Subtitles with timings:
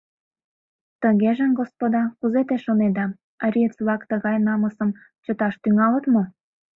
[1.01, 3.05] Тыгеже, господа, кузе те шонеда,
[3.45, 4.89] ариец-влак тыгай намысым
[5.23, 6.23] чыташ тӱҥалыт мо?